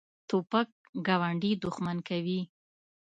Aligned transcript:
توپک 0.29 0.67
ګاونډي 1.07 1.51
دښمن 1.63 1.97
کوي. 2.07 2.39